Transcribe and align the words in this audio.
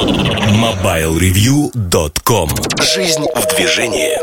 MobileReview.com 0.00 2.48
Жизнь 2.80 3.26
в 3.36 3.54
движении 3.54 4.16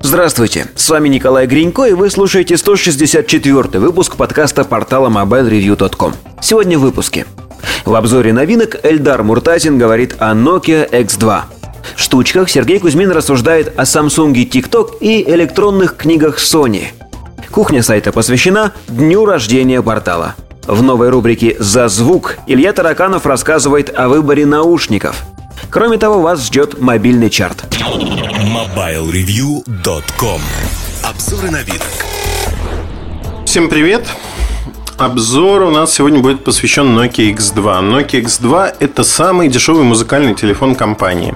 Здравствуйте, 0.00 0.66
с 0.76 0.90
вами 0.90 1.08
Николай 1.08 1.46
Гринько, 1.46 1.84
и 1.84 1.94
вы 1.94 2.10
слушаете 2.10 2.58
164 2.58 3.80
выпуск 3.80 4.16
подкаста 4.16 4.64
портала 4.64 5.08
MobileReview.com. 5.08 6.12
Сегодня 6.42 6.78
в 6.78 6.82
выпуске. 6.82 7.24
В 7.86 7.94
обзоре 7.94 8.34
новинок 8.34 8.76
Эльдар 8.82 9.22
Муртазин 9.22 9.78
говорит 9.78 10.16
о 10.18 10.34
Nokia 10.34 10.86
X2. 10.90 11.40
В 11.96 12.00
штучках 12.00 12.50
Сергей 12.50 12.78
Кузьмин 12.78 13.10
рассуждает 13.10 13.72
о 13.78 13.84
Samsung 13.84 14.34
TikTok 14.34 14.98
и 15.00 15.26
электронных 15.30 15.96
книгах 15.96 16.36
Sony. 16.38 16.88
Кухня 17.50 17.82
сайта 17.82 18.12
посвящена 18.12 18.74
дню 18.88 19.24
рождения 19.24 19.80
портала. 19.80 20.34
В 20.66 20.82
новой 20.82 21.10
рубрике 21.10 21.56
«За 21.58 21.88
звук» 21.88 22.38
Илья 22.46 22.72
Тараканов 22.72 23.26
рассказывает 23.26 23.94
о 23.94 24.08
выборе 24.08 24.46
наушников. 24.46 25.22
Кроме 25.68 25.98
того, 25.98 26.22
вас 26.22 26.46
ждет 26.46 26.80
мобильный 26.80 27.28
чарт. 27.28 27.66
MobileReview.com 27.74 30.40
Обзоры 31.02 31.50
новинок 31.50 31.82
Всем 33.44 33.68
привет! 33.68 34.08
Обзор 34.96 35.62
у 35.62 35.70
нас 35.70 35.92
сегодня 35.92 36.20
будет 36.20 36.44
посвящен 36.44 36.98
Nokia 36.98 37.34
X2. 37.34 37.82
Nokia 37.82 38.22
X2– 38.22 38.76
это 38.80 39.04
самый 39.04 39.48
дешевый 39.48 39.84
музыкальный 39.84 40.34
телефон 40.34 40.76
компании. 40.76 41.34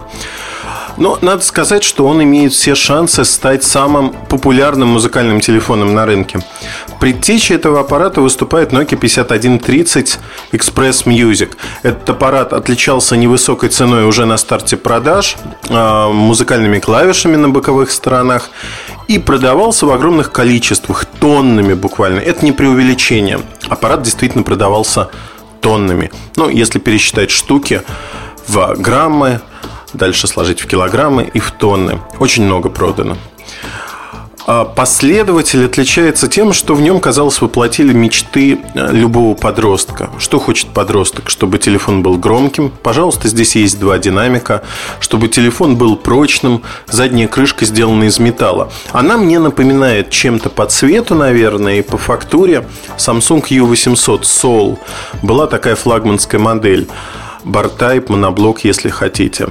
Но 0.99 1.19
надо 1.23 1.43
сказать, 1.45 1.85
что 1.85 2.07
он 2.07 2.23
имеет 2.23 2.53
все 2.53 2.75
шансы 2.75 3.25
стать 3.25 3.63
самым 3.63 4.11
популярным 4.29 4.89
музыкальным 4.89 5.41
телефоном 5.41 5.95
на 5.95 6.07
рынке. 6.07 6.41
Предтечей 7.01 7.55
этого 7.55 7.81
аппарата 7.81 8.21
выступает 8.21 8.73
Nokia 8.73 8.97
5130 8.97 10.19
Express 10.53 11.05
Music. 11.07 11.51
Этот 11.83 12.11
аппарат 12.11 12.53
отличался 12.53 13.17
невысокой 13.17 13.69
ценой 13.69 14.05
уже 14.05 14.27
на 14.27 14.37
старте 14.37 14.77
продаж, 14.77 15.37
а, 15.69 16.11
музыкальными 16.11 16.81
клавишами 16.81 17.37
на 17.37 17.49
боковых 17.49 17.93
сторонах 17.93 18.51
и 19.07 19.19
продавался 19.19 19.87
в 19.87 19.93
огромных 19.93 20.33
количествах, 20.33 21.05
тоннами 21.05 21.75
буквально. 21.75 22.19
Это 22.19 22.45
не 22.45 22.53
преувеличение. 22.53 23.41
Аппарат 23.69 24.03
действительно 24.03 24.43
продавался 24.43 25.11
тоннами. 25.61 26.11
Ну, 26.37 26.49
если 26.49 26.79
пересчитать 26.81 27.31
штуки 27.31 27.83
в 28.49 28.75
граммы, 28.77 29.41
дальше 29.93 30.27
сложить 30.27 30.61
в 30.61 30.67
килограммы 30.67 31.31
и 31.33 31.41
в 31.41 31.51
тонны. 31.53 32.01
Очень 32.19 32.45
много 32.45 32.69
продано. 32.69 33.17
А 34.51 34.65
последователь 34.65 35.67
отличается 35.67 36.27
тем, 36.27 36.55
что 36.55 36.75
в 36.75 36.81
нем, 36.81 37.01
казалось, 37.01 37.43
воплотили 37.43 37.93
мечты 37.93 38.59
э, 38.75 38.93
любого 38.93 39.35
подростка. 39.35 40.09
Что 40.19 40.39
хочет 40.39 40.69
подросток? 40.69 41.29
Чтобы 41.29 41.59
телефон 41.59 42.03
был 42.03 42.17
громким. 42.17 42.73
Пожалуйста, 42.83 43.29
здесь 43.29 43.57
есть 43.57 43.79
два 43.79 43.99
динамика. 43.99 44.63
Чтобы 45.01 45.29
телефон 45.29 45.77
был 45.77 45.97
прочным. 45.97 46.63
Задняя 46.87 47.29
крышка 47.29 47.67
сделана 47.67 48.05
из 48.05 48.19
металла. 48.19 48.73
Она 48.93 49.19
мне 49.19 49.39
напоминает 49.39 50.09
чем-то 50.09 50.49
по 50.49 50.65
цвету, 50.65 51.15
наверное, 51.15 51.81
и 51.81 51.83
по 51.83 51.99
фактуре 51.99 52.67
Samsung 52.97 53.47
U800 53.47 54.23
Soul. 54.23 54.79
Была 55.23 55.47
такая 55.47 55.77
флагманская 55.77 56.41
модель. 56.41 56.89
Bar-Type, 57.45 58.07
моноблок, 58.09 58.65
если 58.65 58.89
хотите 58.89 59.49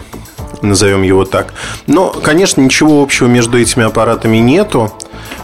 назовем 0.61 1.03
его 1.03 1.25
так. 1.25 1.53
Но, 1.85 2.09
конечно, 2.09 2.61
ничего 2.61 3.01
общего 3.01 3.27
между 3.27 3.59
этими 3.59 3.85
аппаратами 3.85 4.37
нету, 4.37 4.91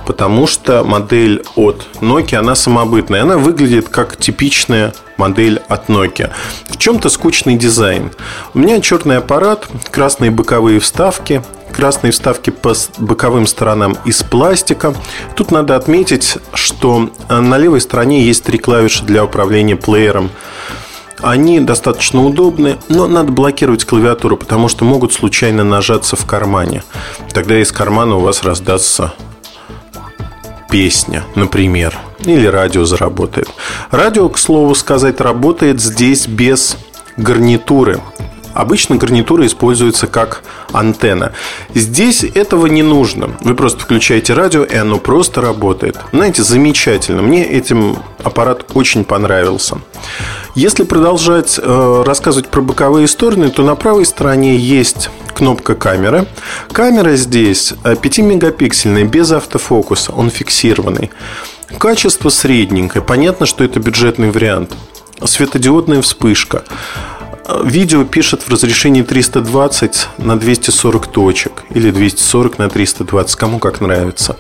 потому 0.05 0.47
что 0.47 0.83
модель 0.83 1.44
от 1.55 1.88
Nokia, 2.02 2.38
она 2.38 2.55
самобытная. 2.55 3.23
Она 3.23 3.38
выглядит 3.38 3.89
как 3.89 4.17
типичная 4.17 4.94
модель 5.17 5.61
от 5.67 5.89
Nokia. 5.89 6.31
В 6.69 6.77
чем-то 6.77 7.09
скучный 7.09 7.55
дизайн. 7.55 8.11
У 8.53 8.59
меня 8.59 8.81
черный 8.81 9.17
аппарат, 9.17 9.67
красные 9.91 10.31
боковые 10.31 10.80
вставки, 10.80 11.44
красные 11.72 12.11
вставки 12.11 12.50
по 12.50 12.73
боковым 12.97 13.47
сторонам 13.47 13.97
из 14.05 14.23
пластика. 14.23 14.94
Тут 15.35 15.52
надо 15.52 15.75
отметить, 15.75 16.38
что 16.53 17.09
на 17.29 17.57
левой 17.57 17.81
стороне 17.81 18.23
есть 18.23 18.44
три 18.44 18.57
клавиши 18.57 19.03
для 19.03 19.23
управления 19.23 19.75
плеером 19.75 20.29
они 21.23 21.59
достаточно 21.59 22.23
удобны, 22.23 22.78
но 22.89 23.07
надо 23.07 23.31
блокировать 23.31 23.85
клавиатуру, 23.85 24.38
потому 24.38 24.67
что 24.67 24.85
могут 24.85 25.13
случайно 25.13 25.63
нажаться 25.63 26.16
в 26.16 26.25
кармане. 26.25 26.84
Тогда 27.31 27.59
из 27.59 27.72
кармана 27.72 28.17
у 28.17 28.19
вас 28.19 28.44
раздастся 28.44 29.13
песня, 30.69 31.23
например, 31.35 31.97
или 32.25 32.45
радио 32.45 32.84
заработает. 32.84 33.47
Радио, 33.91 34.28
к 34.29 34.38
слову 34.38 34.75
сказать, 34.75 35.22
работает 35.22 35.81
здесь 35.81 36.28
без 36.28 36.78
гарнитуры. 37.16 38.01
Обычно 38.53 38.97
гарнитура 38.97 39.45
используется 39.45 40.07
как 40.07 40.44
антенна. 40.72 41.34
Здесь 41.73 42.23
этого 42.23 42.67
не 42.67 42.84
нужно. 42.84 43.31
Вы 43.41 43.55
просто 43.55 43.79
включаете 43.79 44.34
радио, 44.34 44.63
и 44.63 44.75
оно 44.75 45.00
просто 45.00 45.41
работает. 45.41 45.97
Знаете, 46.11 46.44
замечательно. 46.44 47.22
Мне 47.22 47.45
этим 47.45 47.97
аппарат 48.23 48.66
очень 48.73 49.05
понравился. 49.05 49.79
Если 50.56 50.84
продолжать 50.84 51.59
э, 51.62 52.03
рассказывать 52.06 52.50
про 52.50 52.62
боковые 52.62 53.08
стороны, 53.08 53.50
то 53.50 53.64
на 53.64 53.74
правой 53.75 54.06
стороне 54.06 54.56
есть 54.56 55.09
кнопка 55.34 55.74
камеры. 55.74 56.28
Камера 56.72 57.16
здесь 57.16 57.74
5-мегапиксельная, 57.84 59.03
без 59.03 59.31
автофокуса, 59.31 60.12
он 60.12 60.30
фиксированный. 60.30 61.09
Качество 61.80 62.30
средненькое, 62.30 63.03
понятно, 63.03 63.47
что 63.47 63.64
это 63.64 63.80
бюджетный 63.80 64.30
вариант. 64.30 64.74
Светодиодная 65.25 66.02
вспышка. 66.03 66.64
Видео 67.63 68.05
пишет 68.05 68.43
в 68.43 68.49
разрешении 68.49 69.01
320 69.01 70.07
на 70.17 70.39
240 70.39 71.07
точек 71.07 71.63
или 71.71 71.91
240 71.91 72.57
на 72.57 72.69
320, 72.69 73.35
кому 73.35 73.59
как 73.59 73.81
нравится. 73.81 74.37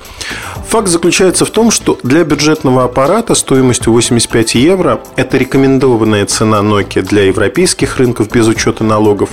Факт 0.69 0.87
заключается 0.87 1.45
в 1.45 1.49
том, 1.49 1.69
что 1.69 1.99
для 2.03 2.23
бюджетного 2.23 2.85
аппарата 2.85 3.35
стоимостью 3.35 3.91
85 3.91 4.55
евро 4.55 5.01
это 5.17 5.37
рекомендованная 5.37 6.25
цена 6.25 6.59
Nokia 6.59 7.01
для 7.01 7.23
европейских 7.23 7.97
рынков 7.97 8.31
без 8.31 8.47
учета 8.47 8.85
налогов. 8.85 9.31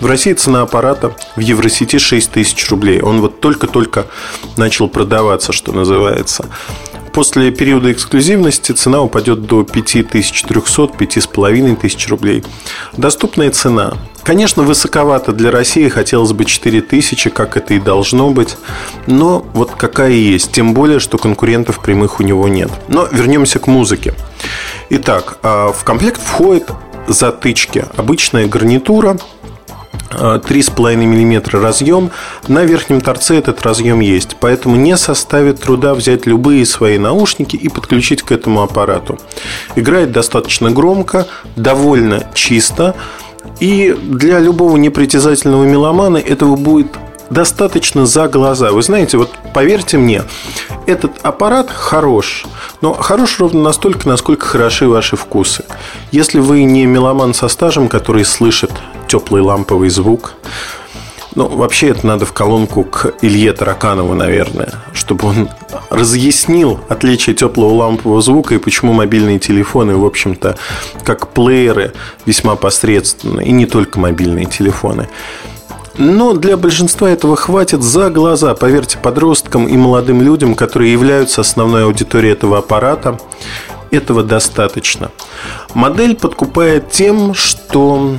В 0.00 0.06
России 0.06 0.34
цена 0.34 0.62
аппарата 0.62 1.16
в 1.36 1.40
Евросети 1.40 1.98
6 1.98 2.32
тысяч 2.32 2.68
рублей. 2.70 3.00
Он 3.00 3.22
вот 3.22 3.40
только-только 3.40 4.06
начал 4.58 4.88
продаваться, 4.88 5.52
что 5.52 5.72
называется 5.72 6.44
после 7.16 7.50
периода 7.50 7.90
эксклюзивности 7.92 8.72
цена 8.72 9.00
упадет 9.00 9.46
до 9.46 9.62
5300-5500 9.62 11.76
тысяч 11.76 12.08
рублей. 12.08 12.44
Доступная 12.98 13.50
цена. 13.50 13.94
Конечно, 14.22 14.64
высоковато 14.64 15.32
для 15.32 15.50
России, 15.50 15.88
хотелось 15.88 16.32
бы 16.32 16.44
4000, 16.44 17.30
как 17.30 17.56
это 17.56 17.72
и 17.72 17.80
должно 17.80 18.32
быть, 18.32 18.58
но 19.06 19.46
вот 19.54 19.70
какая 19.78 20.10
есть, 20.10 20.52
тем 20.52 20.74
более, 20.74 21.00
что 21.00 21.16
конкурентов 21.16 21.80
прямых 21.80 22.20
у 22.20 22.22
него 22.22 22.48
нет. 22.48 22.70
Но 22.88 23.08
вернемся 23.10 23.60
к 23.60 23.66
музыке. 23.66 24.12
Итак, 24.90 25.38
а, 25.42 25.72
в 25.72 25.84
комплект 25.84 26.20
входит 26.22 26.68
затычки. 27.08 27.86
Обычная 27.96 28.46
гарнитура, 28.46 29.16
3,5 30.10 30.96
мм 30.96 31.60
разъем. 31.60 32.10
На 32.48 32.64
верхнем 32.64 33.00
торце 33.00 33.38
этот 33.38 33.62
разъем 33.62 34.00
есть. 34.00 34.36
Поэтому 34.40 34.76
не 34.76 34.96
составит 34.96 35.60
труда 35.60 35.94
взять 35.94 36.26
любые 36.26 36.64
свои 36.66 36.98
наушники 36.98 37.56
и 37.56 37.68
подключить 37.68 38.22
к 38.22 38.32
этому 38.32 38.62
аппарату. 38.62 39.18
Играет 39.74 40.12
достаточно 40.12 40.70
громко, 40.70 41.26
довольно 41.56 42.24
чисто. 42.34 42.94
И 43.60 43.96
для 44.02 44.38
любого 44.38 44.76
непритязательного 44.76 45.64
меломана 45.64 46.18
этого 46.18 46.56
будет 46.56 46.88
достаточно 47.30 48.06
за 48.06 48.28
глаза. 48.28 48.70
Вы 48.70 48.82
знаете, 48.82 49.18
вот 49.18 49.30
поверьте 49.52 49.98
мне, 49.98 50.22
этот 50.86 51.12
аппарат 51.22 51.70
хорош, 51.70 52.44
но 52.80 52.92
хорош 52.92 53.38
ровно 53.40 53.62
настолько, 53.62 54.08
насколько 54.08 54.46
хороши 54.46 54.88
ваши 54.88 55.16
вкусы. 55.16 55.64
Если 56.12 56.38
вы 56.38 56.62
не 56.64 56.86
меломан 56.86 57.34
со 57.34 57.48
стажем, 57.48 57.88
который 57.88 58.24
слышит 58.24 58.65
теплый 59.08 59.42
ламповый 59.42 59.88
звук, 59.88 60.34
ну, 61.36 61.48
вообще 61.48 61.88
это 61.88 62.06
надо 62.06 62.24
в 62.24 62.32
колонку 62.32 62.82
к 62.82 63.12
Илье 63.20 63.52
Тараканову, 63.52 64.14
наверное, 64.14 64.72
чтобы 64.94 65.28
он 65.28 65.50
разъяснил 65.90 66.80
отличие 66.88 67.36
теплого 67.36 67.74
лампового 67.74 68.22
звука 68.22 68.54
и 68.54 68.58
почему 68.58 68.94
мобильные 68.94 69.38
телефоны, 69.38 69.96
в 69.96 70.06
общем-то, 70.06 70.56
как 71.04 71.28
плееры, 71.28 71.92
весьма 72.24 72.56
посредственны, 72.56 73.44
и 73.44 73.52
не 73.52 73.66
только 73.66 74.00
мобильные 74.00 74.46
телефоны. 74.46 75.10
Но 75.98 76.32
для 76.32 76.56
большинства 76.56 77.10
этого 77.10 77.36
хватит 77.36 77.82
за 77.82 78.08
глаза, 78.08 78.54
поверьте, 78.54 78.96
подросткам 78.96 79.66
и 79.66 79.76
молодым 79.76 80.22
людям, 80.22 80.54
которые 80.54 80.90
являются 80.90 81.42
основной 81.42 81.84
аудиторией 81.84 82.32
этого 82.32 82.58
аппарата. 82.58 83.18
Этого 83.90 84.22
достаточно. 84.22 85.10
Модель 85.74 86.16
подкупает 86.16 86.90
тем, 86.90 87.34
что 87.34 88.16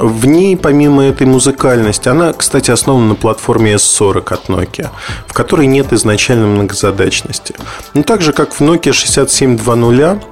в 0.00 0.26
ней, 0.26 0.56
помимо 0.56 1.04
этой 1.04 1.26
музыкальности, 1.26 2.08
она, 2.08 2.32
кстати, 2.32 2.70
основана 2.70 3.08
на 3.08 3.14
платформе 3.14 3.74
S40 3.74 4.34
от 4.34 4.48
Nokia, 4.48 4.88
в 5.26 5.32
которой 5.32 5.66
нет 5.66 5.92
изначальной 5.92 6.46
многозадачности. 6.46 7.54
Но 7.94 8.02
так 8.02 8.22
же, 8.22 8.32
как 8.32 8.52
в 8.52 8.60
Nokia 8.60 8.92
6720, 8.92 10.22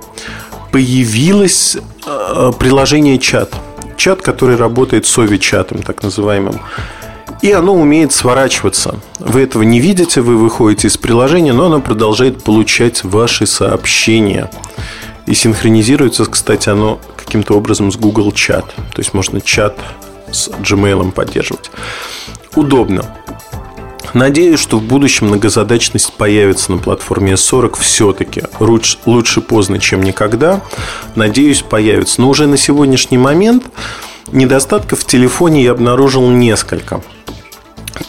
появилось 0.72 1.76
э, 2.06 2.52
приложение 2.58 3.18
чат– 3.18 3.54
чат, 3.98 4.22
который 4.22 4.56
работает 4.56 5.06
с 5.06 5.18
OVI-чатом, 5.18 5.82
так 5.82 6.02
называемым. 6.02 6.60
И 7.42 7.52
оно 7.52 7.74
умеет 7.74 8.12
сворачиваться. 8.12 8.98
Вы 9.18 9.42
этого 9.42 9.62
не 9.62 9.80
видите, 9.80 10.22
вы 10.22 10.36
выходите 10.36 10.88
из 10.88 10.96
приложения, 10.96 11.52
но 11.52 11.66
оно 11.66 11.80
продолжает 11.80 12.42
получать 12.42 13.04
ваши 13.04 13.46
сообщения. 13.46 14.50
И 15.26 15.34
синхронизируется, 15.34 16.24
кстати, 16.24 16.70
оно 16.70 16.98
каким-то 17.28 17.54
образом 17.54 17.92
с 17.92 17.96
Google 17.96 18.30
Chat. 18.30 18.64
То 18.64 18.98
есть 18.98 19.12
можно 19.12 19.40
чат 19.42 19.76
с 20.32 20.48
Gmail 20.48 21.12
поддерживать. 21.12 21.70
Удобно. 22.54 23.04
Надеюсь, 24.14 24.58
что 24.58 24.78
в 24.78 24.82
будущем 24.82 25.26
многозадачность 25.26 26.14
появится 26.14 26.72
на 26.72 26.78
платформе 26.78 27.34
S40 27.34 27.78
все-таки. 27.78 28.44
Лучше 28.58 29.42
поздно, 29.42 29.78
чем 29.78 30.02
никогда. 30.02 30.62
Надеюсь, 31.14 31.60
появится. 31.60 32.22
Но 32.22 32.30
уже 32.30 32.46
на 32.46 32.56
сегодняшний 32.56 33.19
момент 33.19 33.64
недостатков 34.32 35.00
в 35.00 35.06
телефоне 35.06 35.62
я 35.62 35.72
обнаружил 35.72 36.30
несколько. 36.30 37.02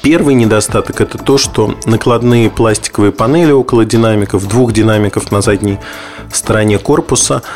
Первый 0.01 0.35
недостаток– 0.35 1.01
это 1.01 1.17
то, 1.17 1.37
что 1.37 1.75
накладные 1.85 2.49
пластиковые 2.49 3.11
панели 3.11 3.51
около 3.51 3.83
динамиков, 3.83 4.47
двух 4.47 4.71
динамиков 4.71 5.29
на 5.31 5.41
задней 5.41 5.77
стороне 6.31 6.79
корпуса– 6.79 7.43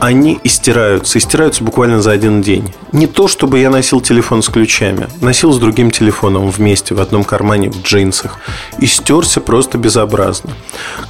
они 0.00 0.38
истираются, 0.44 1.18
истираются 1.18 1.64
буквально 1.64 2.00
за 2.00 2.12
один 2.12 2.42
день. 2.42 2.72
Не 2.92 3.06
то, 3.06 3.28
чтобы 3.28 3.58
я 3.58 3.70
носил 3.70 4.00
телефон 4.00 4.42
с 4.42 4.48
ключами, 4.48 5.08
носил 5.20 5.52
с 5.52 5.58
другим 5.58 5.90
телефоном 5.90 6.50
вместе 6.50 6.94
в 6.94 7.00
одном 7.00 7.24
кармане 7.24 7.70
в 7.70 7.82
джинсах 7.82 8.38
и 8.78 8.86
стерся 8.86 9.40
просто 9.40 9.78
безобразно. 9.78 10.52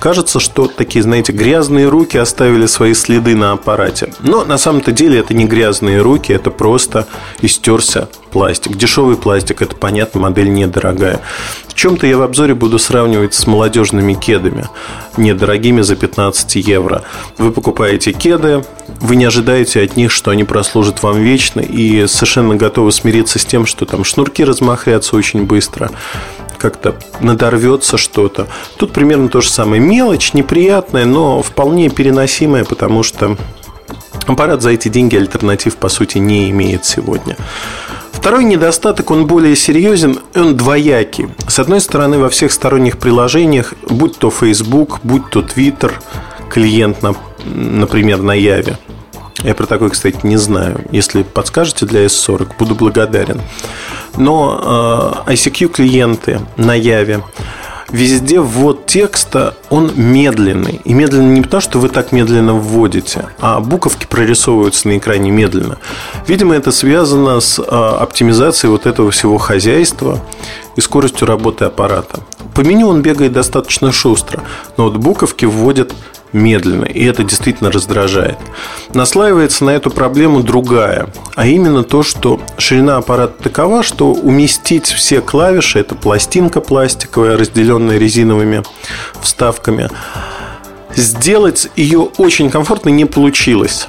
Кажется, 0.00 0.40
что 0.40 0.66
такие, 0.66 1.02
знаете, 1.02 1.32
грязные 1.32 1.88
руки 1.88 2.16
оставили 2.16 2.66
свои 2.66 2.94
следы 2.94 3.36
на 3.36 3.52
аппарате. 3.52 4.12
Но 4.20 4.44
на 4.44 4.58
самом-то 4.58 4.92
деле 4.92 5.18
это 5.18 5.34
не 5.34 5.44
грязные 5.44 6.00
руки, 6.00 6.32
это 6.32 6.50
просто 6.50 7.06
истерся 7.42 8.08
пластик. 8.30 8.76
Дешевый 8.76 9.16
пластик, 9.16 9.62
это 9.62 9.76
понятно, 9.76 10.20
модель 10.20 10.52
недорогая. 10.52 11.20
Чем-то 11.78 12.08
я 12.08 12.18
в 12.18 12.22
обзоре 12.22 12.56
буду 12.56 12.76
сравнивать 12.80 13.34
с 13.34 13.46
молодежными 13.46 14.14
кедами, 14.14 14.66
недорогими 15.16 15.82
за 15.82 15.94
15 15.94 16.56
евро. 16.56 17.04
Вы 17.36 17.52
покупаете 17.52 18.10
кеды, 18.10 18.64
вы 19.00 19.14
не 19.14 19.26
ожидаете 19.26 19.82
от 19.82 19.96
них, 19.96 20.10
что 20.10 20.32
они 20.32 20.42
прослужат 20.42 21.04
вам 21.04 21.22
вечно, 21.22 21.60
и 21.60 22.08
совершенно 22.08 22.56
готовы 22.56 22.90
смириться 22.90 23.38
с 23.38 23.44
тем, 23.44 23.64
что 23.64 23.86
там 23.86 24.02
шнурки 24.02 24.42
размахрятся 24.42 25.14
очень 25.14 25.44
быстро, 25.44 25.92
как-то 26.58 26.96
надорвется 27.20 27.96
что-то. 27.96 28.48
Тут 28.76 28.90
примерно 28.90 29.28
то 29.28 29.40
же 29.40 29.48
самое. 29.48 29.80
Мелочь, 29.80 30.34
неприятная, 30.34 31.04
но 31.04 31.42
вполне 31.42 31.90
переносимая, 31.90 32.64
потому 32.64 33.04
что 33.04 33.36
аппарат 34.26 34.62
за 34.62 34.70
эти 34.70 34.88
деньги 34.88 35.14
альтернатив, 35.14 35.76
по 35.76 35.88
сути, 35.88 36.18
не 36.18 36.50
имеет 36.50 36.84
сегодня. 36.84 37.36
Второй 38.18 38.42
недостаток, 38.44 39.12
он 39.12 39.28
более 39.28 39.54
серьезен, 39.54 40.18
он 40.34 40.56
двоякий. 40.56 41.28
С 41.46 41.60
одной 41.60 41.80
стороны, 41.80 42.18
во 42.18 42.28
всех 42.28 42.50
сторонних 42.50 42.98
приложениях, 42.98 43.74
будь 43.88 44.18
то 44.18 44.28
Facebook, 44.28 44.98
будь 45.04 45.30
то 45.30 45.40
Twitter, 45.40 45.92
клиент, 46.50 46.98
например, 47.44 48.20
на 48.20 48.32
Яве. 48.32 48.76
Я 49.44 49.54
про 49.54 49.66
такой, 49.66 49.90
кстати, 49.90 50.18
не 50.24 50.36
знаю. 50.36 50.84
Если 50.90 51.22
подскажете 51.22 51.86
для 51.86 52.06
S40, 52.06 52.50
буду 52.58 52.74
благодарен. 52.74 53.40
Но 54.16 55.22
э, 55.26 55.32
ICQ 55.32 55.68
клиенты 55.68 56.40
на 56.56 56.74
Яве 56.74 57.22
везде 57.90 58.40
ввод 58.40 58.86
текста, 58.86 59.54
он 59.70 59.92
медленный. 59.94 60.80
И 60.84 60.94
медленный 60.94 61.34
не 61.34 61.42
потому, 61.42 61.60
что 61.60 61.78
вы 61.78 61.88
так 61.88 62.12
медленно 62.12 62.54
вводите, 62.54 63.28
а 63.40 63.60
буковки 63.60 64.06
прорисовываются 64.06 64.88
на 64.88 64.98
экране 64.98 65.30
медленно. 65.30 65.78
Видимо, 66.26 66.54
это 66.54 66.72
связано 66.72 67.40
с 67.40 67.60
а, 67.60 67.98
оптимизацией 67.98 68.70
вот 68.70 68.86
этого 68.86 69.10
всего 69.10 69.38
хозяйства 69.38 70.20
и 70.76 70.80
скоростью 70.80 71.26
работы 71.26 71.64
аппарата. 71.64 72.20
По 72.54 72.60
меню 72.60 72.88
он 72.88 73.02
бегает 73.02 73.32
достаточно 73.32 73.92
шустро, 73.92 74.42
но 74.76 74.84
вот 74.84 74.96
буковки 74.96 75.44
вводят 75.44 75.92
медленно, 76.32 76.84
и 76.84 77.04
это 77.04 77.24
действительно 77.24 77.70
раздражает. 77.70 78.38
Наслаивается 78.94 79.64
на 79.64 79.70
эту 79.70 79.90
проблему 79.90 80.42
другая, 80.42 81.08
а 81.34 81.46
именно 81.46 81.84
то, 81.84 82.02
что 82.02 82.40
ширина 82.58 82.96
аппарата 82.96 83.42
такова, 83.42 83.82
что 83.82 84.12
уместить 84.12 84.86
все 84.86 85.20
клавиши, 85.20 85.78
это 85.78 85.94
пластинка 85.94 86.60
пластиковая, 86.60 87.36
разделенная 87.36 87.98
резиновыми 87.98 88.62
вставками, 89.20 89.88
сделать 90.94 91.68
ее 91.76 92.08
очень 92.18 92.50
комфортно 92.50 92.88
не 92.90 93.04
получилось 93.04 93.88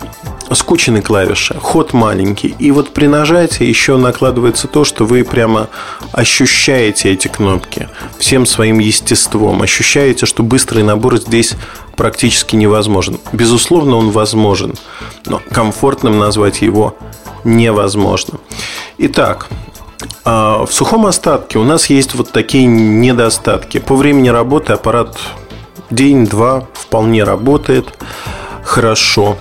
скучные 0.56 1.02
клавиши, 1.02 1.56
ход 1.60 1.94
маленький. 1.94 2.56
И 2.60 2.72
вот 2.72 2.94
при 2.94 3.08
нажатии 3.08 3.66
еще 3.66 3.98
накладывается 3.98 4.68
то, 4.68 4.84
что 4.84 5.06
вы 5.06 5.24
прямо 5.24 5.70
ощущаете 6.12 7.12
эти 7.12 7.28
кнопки 7.28 7.90
всем 8.18 8.46
своим 8.46 8.80
естеством. 8.80 9.62
Ощущаете, 9.62 10.26
что 10.26 10.44
быстрый 10.44 10.84
набор 10.84 11.18
здесь 11.18 11.56
практически 12.00 12.56
невозможен. 12.56 13.20
Безусловно, 13.34 13.98
он 13.98 14.12
возможен, 14.12 14.76
но 15.26 15.42
комфортным 15.52 16.18
назвать 16.18 16.62
его 16.62 16.96
невозможно. 17.44 18.40
Итак, 19.00 19.50
а, 20.24 20.66
в 20.66 20.72
сухом 20.72 21.06
остатке 21.06 21.60
у 21.60 21.66
нас 21.66 21.90
есть 21.90 22.16
вот 22.16 22.32
такие 22.32 22.66
недостатки. 22.68 23.80
По 23.80 23.98
времени 23.98 24.30
работы 24.30 24.72
аппарат 24.72 25.18
день-два 25.90 26.70
вполне 26.74 27.26
работает 27.26 27.90
хорошо 28.64 29.36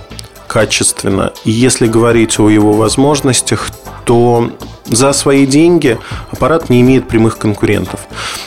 качественно. 0.47 1.31
И 1.45 1.51
если 1.51 1.87
говорить 1.87 2.41
о 2.41 2.49
его 2.49 2.73
возможностях, 2.73 3.69
то 4.03 4.51
за 4.85 5.13
свои 5.13 5.45
деньги 5.45 5.97
аппарат 6.29 6.69
не 6.69 6.81
имеет 6.81 7.07
прямых 7.07 7.37
конкурентов. 7.37 8.01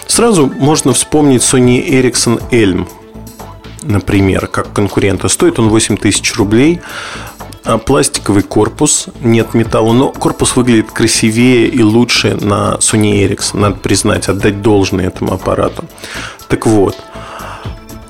Сразу 0.06 0.52
можно 0.58 0.92
вспомнить 0.92 1.40
Sony 1.40 1.82
Ericsson 1.88 2.42
Elm, 2.50 2.86
например, 3.82 4.46
как 4.46 4.72
конкурента. 4.72 5.28
Стоит 5.28 5.58
он 5.58 5.68
8 5.68 5.96
тысяч 5.96 6.34
рублей. 6.36 6.80
А 7.64 7.78
пластиковый 7.78 8.42
корпус, 8.42 9.06
нет 9.20 9.54
металла, 9.54 9.92
но 9.92 10.10
корпус 10.10 10.56
выглядит 10.56 10.90
красивее 10.90 11.68
и 11.68 11.80
лучше 11.80 12.36
на 12.40 12.78
Sony 12.80 13.24
Ericsson, 13.24 13.60
надо 13.60 13.76
признать, 13.76 14.28
отдать 14.28 14.62
должное 14.62 15.06
этому 15.06 15.34
аппарату. 15.34 15.84
Так 16.48 16.66
вот, 16.66 16.96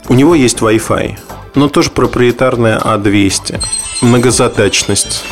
у 0.08 0.14
него 0.14 0.34
есть 0.34 0.60
Wi-Fi 0.60 1.18
но 1.54 1.68
тоже 1.68 1.90
проприетарная 1.90 2.78
А200. 2.78 3.62
Многозадачность. 4.00 5.24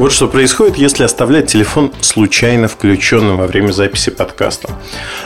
Вот 0.00 0.12
что 0.12 0.28
происходит, 0.28 0.78
если 0.78 1.04
оставлять 1.04 1.48
телефон 1.48 1.92
случайно 2.00 2.68
включенным 2.68 3.36
во 3.36 3.46
время 3.46 3.70
записи 3.70 4.10
подкаста. 4.10 4.70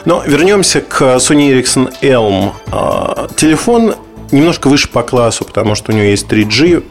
Но 0.04 0.24
вернемся 0.26 0.80
к 0.80 1.00
Sony 1.18 1.52
Ericsson 1.52 1.94
Elm. 2.02 2.50
А, 2.72 3.28
телефон 3.36 3.94
немножко 4.32 4.66
выше 4.66 4.88
по 4.88 5.04
классу, 5.04 5.44
потому 5.44 5.76
что 5.76 5.92
у 5.92 5.94
него 5.94 6.06
есть 6.06 6.26
3G. 6.26 6.82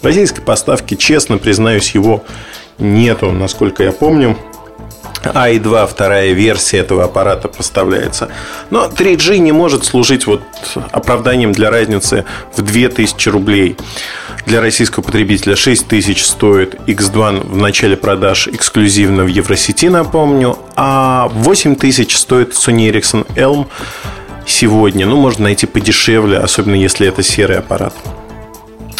Российской 0.00 0.40
поставки, 0.40 0.94
честно 0.94 1.36
признаюсь, 1.36 1.90
его 1.90 2.24
нету, 2.78 3.30
насколько 3.32 3.82
я 3.82 3.92
помню 3.92 4.38
i 5.34 5.58
2 5.58 5.86
вторая 5.86 6.32
версия 6.32 6.78
этого 6.78 7.04
аппарата 7.04 7.48
поставляется. 7.48 8.28
Но 8.70 8.86
3G 8.86 9.38
не 9.38 9.52
может 9.52 9.84
служить 9.84 10.26
вот 10.26 10.42
оправданием 10.90 11.52
для 11.52 11.70
разницы 11.70 12.24
в 12.56 12.62
2000 12.62 13.28
рублей. 13.28 13.76
Для 14.46 14.60
российского 14.60 15.02
потребителя 15.02 15.56
6000 15.56 16.22
стоит 16.22 16.74
X2 16.86 17.48
в 17.48 17.56
начале 17.56 17.96
продаж 17.96 18.48
эксклюзивно 18.48 19.24
в 19.24 19.28
Евросети, 19.28 19.86
напомню, 19.86 20.58
а 20.76 21.28
8000 21.32 22.16
стоит 22.16 22.52
Sony 22.52 22.90
Ericsson 22.90 23.26
Elm 23.34 23.66
сегодня. 24.46 25.06
Ну, 25.06 25.16
можно 25.16 25.44
найти 25.44 25.66
подешевле, 25.66 26.38
особенно 26.38 26.76
если 26.76 27.08
это 27.08 27.22
серый 27.22 27.58
аппарат. 27.58 27.94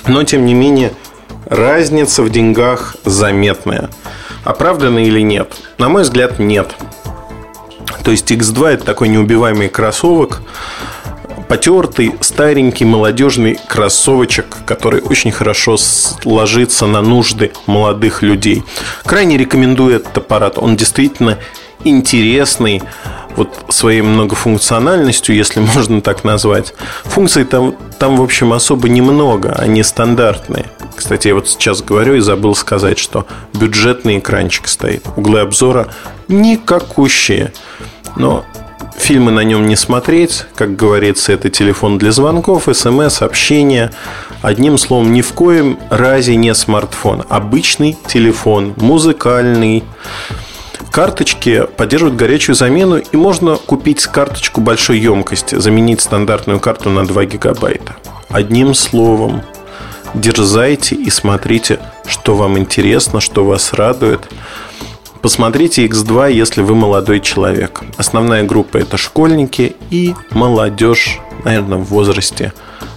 Но, 0.08 0.24
тем 0.24 0.46
не 0.46 0.54
менее, 0.54 0.92
разница 1.46 2.22
в 2.22 2.30
деньгах 2.30 2.96
заметная– 3.04 3.90
Оправдано 4.46 5.04
или 5.04 5.20
нет? 5.20 5.52
На 5.76 5.88
мой 5.88 6.02
взгляд, 6.02 6.38
нет. 6.38 6.72
То 8.04 8.12
есть 8.12 8.30
X2 8.30 8.68
это 8.68 8.84
такой 8.84 9.08
неубиваемый 9.08 9.68
кроссовок, 9.68 10.40
потертый, 11.48 12.14
старенький, 12.20 12.84
молодежный 12.84 13.58
кроссовочек, 13.68 14.46
который 14.64 15.02
очень 15.02 15.32
хорошо 15.32 15.76
ложится 16.24 16.86
на 16.86 17.02
нужды 17.02 17.50
молодых 17.66 18.22
людей. 18.22 18.62
Крайне 19.04 19.36
рекомендую 19.36 19.96
этот 19.96 20.16
аппарат. 20.16 20.58
Он 20.58 20.76
действительно 20.76 21.38
интересный 21.82 22.82
вот 23.34 23.64
своей 23.68 24.00
многофункциональностью, 24.00 25.34
если 25.34 25.58
можно 25.74 26.00
так 26.00 26.22
назвать. 26.22 26.72
Функций 27.02 27.44
там, 27.44 27.74
там 27.98 28.16
в 28.16 28.22
общем, 28.22 28.52
особо 28.52 28.88
немного, 28.88 29.52
они 29.58 29.82
стандартные. 29.82 30.66
Кстати, 30.94 31.28
я 31.28 31.34
вот 31.34 31.48
сейчас 31.48 31.82
говорю 31.82 32.14
и 32.14 32.20
забыл 32.20 32.54
сказать, 32.54 32.98
что 32.98 33.26
бюджетный 33.52 34.18
экранчик 34.18 34.68
стоит. 34.68 35.04
Углы 35.16 35.40
обзора 35.40 35.88
никакущие. 36.28 37.52
Но 38.16 38.44
фильмы 38.96 39.30
на 39.30 39.40
нем 39.40 39.66
не 39.66 39.76
смотреть. 39.76 40.46
Как 40.54 40.74
говорится, 40.74 41.32
это 41.32 41.50
телефон 41.50 41.98
для 41.98 42.12
звонков, 42.12 42.68
смс, 42.72 43.22
общения. 43.22 43.92
Одним 44.42 44.78
словом, 44.78 45.12
ни 45.12 45.22
в 45.22 45.32
коем 45.32 45.78
разе 45.90 46.36
не 46.36 46.54
смартфон. 46.54 47.24
Обычный 47.28 47.96
телефон, 48.06 48.74
музыкальный. 48.76 49.84
Карточки 50.90 51.66
поддерживают 51.76 52.16
горячую 52.16 52.56
замену, 52.56 52.96
и 52.96 53.16
можно 53.16 53.56
купить 53.56 54.06
карточку 54.06 54.60
большой 54.60 54.98
емкости, 54.98 55.56
заменить 55.56 56.00
стандартную 56.00 56.58
карту 56.58 56.90
на 56.90 57.06
2 57.06 57.24
гигабайта. 57.26 57.96
Одним 58.28 58.74
словом, 58.74 59.42
дерзайте 60.14 60.94
и 60.94 61.10
смотрите, 61.10 61.80
что 62.06 62.34
вам 62.34 62.58
интересно, 62.58 63.20
что 63.20 63.44
вас 63.44 63.72
радует. 63.72 64.28
Посмотрите 65.20 65.86
X2, 65.86 66.32
если 66.32 66.62
вы 66.62 66.74
молодой 66.74 67.20
человек. 67.20 67.82
Основная 67.96 68.44
группа 68.44 68.78
это 68.78 68.96
школьники 68.96 69.76
и 69.90 70.14
молодежь, 70.30 71.18
наверное, 71.44 71.78
в 71.78 71.84
возрасте 71.84 72.52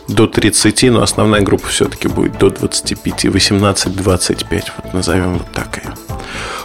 до 0.08 0.28
30, 0.28 0.92
но 0.92 1.02
основная 1.02 1.42
группа 1.42 1.68
все-таки 1.68 2.08
будет 2.08 2.38
до 2.38 2.50
25, 2.50 3.26
18-25, 3.26 4.64
вот 4.84 4.94
назовем 4.94 5.40
вот 5.40 5.48
так 5.54 5.78
ее. 5.78 5.94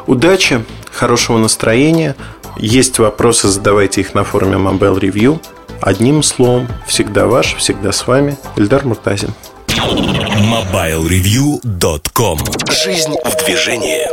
Удачи, 0.06 0.64
хорошего 0.92 1.38
настроения. 1.38 2.14
Есть 2.56 2.98
вопросы, 2.98 3.48
задавайте 3.48 4.02
их 4.02 4.14
на 4.14 4.22
форуме 4.24 4.56
Mobile 4.56 5.00
Review. 5.00 5.40
Одним 5.80 6.22
словом, 6.22 6.68
всегда 6.86 7.26
ваш, 7.26 7.56
всегда 7.56 7.90
с 7.92 8.06
вами, 8.06 8.36
Эльдар 8.56 8.84
Муртазин. 8.84 9.30
MobileReview.com 9.68 12.38
Жизнь 12.70 13.14
в 13.24 13.36
движении 13.44 14.06